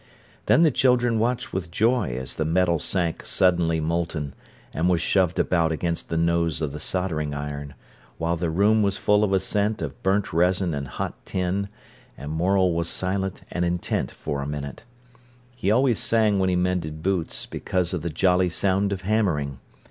Then 0.47 0.63
the 0.63 0.71
children 0.71 1.19
watched 1.19 1.53
with 1.53 1.69
joy 1.69 2.17
as 2.19 2.33
the 2.33 2.43
metal 2.43 2.79
sank 2.79 3.23
suddenly 3.23 3.79
molten, 3.79 4.33
and 4.73 4.89
was 4.89 4.99
shoved 4.99 5.37
about 5.37 5.71
against 5.71 6.09
the 6.09 6.17
nose 6.17 6.59
of 6.59 6.73
the 6.73 6.79
soldering 6.79 7.35
iron, 7.35 7.75
while 8.17 8.35
the 8.35 8.49
room 8.49 8.81
was 8.81 8.97
full 8.97 9.23
of 9.23 9.31
a 9.31 9.39
scent 9.39 9.79
of 9.79 10.01
burnt 10.01 10.33
resin 10.33 10.73
and 10.73 10.87
hot 10.87 11.23
tin, 11.23 11.69
and 12.17 12.31
Morel 12.31 12.73
was 12.73 12.89
silent 12.89 13.43
and 13.51 13.63
intent 13.63 14.09
for 14.09 14.41
a 14.41 14.47
minute. 14.47 14.81
He 15.55 15.69
always 15.69 15.99
sang 15.99 16.39
when 16.39 16.49
he 16.49 16.55
mended 16.55 17.03
boots 17.03 17.45
because 17.45 17.93
of 17.93 18.01
the 18.01 18.09
jolly 18.09 18.49
sound 18.49 18.91
of 18.91 19.01
hammering. 19.01 19.59